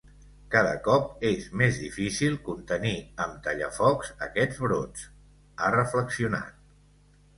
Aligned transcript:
Cada 0.53 0.69
cop 0.85 1.25
és 1.31 1.43
més 1.61 1.77
difícil 1.81 2.39
contenir 2.47 2.95
amb 3.25 3.37
tallafocs 3.49 4.13
aquests 4.29 4.63
brots 4.67 5.05
ha 5.67 5.71
reflexionat. 5.77 6.61